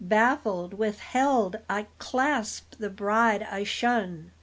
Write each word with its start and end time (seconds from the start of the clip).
Baffled, 0.03 0.73
withheld, 0.73 1.57
I 1.69 1.85
clasp 1.99 2.79
the 2.79 2.89
bride 2.89 3.43
I 3.43 3.63
shun. 3.63 4.31